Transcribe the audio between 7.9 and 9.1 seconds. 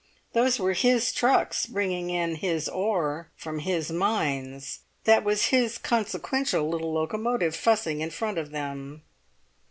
in front of them.